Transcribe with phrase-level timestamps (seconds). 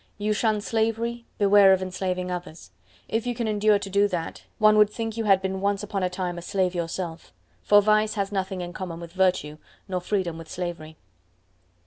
[0.17, 2.71] You shun slavery—beware of enslaving others!
[3.07, 6.01] If you can endure to do that, one would think you had been once upon
[6.01, 7.31] a time a slave yourself.
[7.61, 10.97] For Vice has nothing in common with virtue, nor Freedom with slavery.